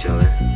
[0.00, 0.49] Each other.